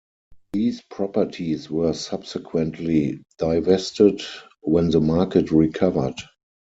These 0.53 0.81
properties 0.81 1.69
were 1.69 1.93
subsequently 1.93 3.21
divested 3.37 4.23
when 4.61 4.89
the 4.89 4.99
market 4.99 5.51
recovered. 5.51 6.15